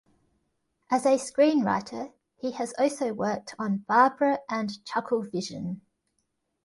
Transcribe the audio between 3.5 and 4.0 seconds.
on